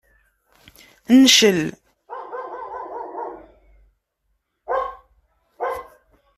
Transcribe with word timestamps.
Ncel. 1.19 1.59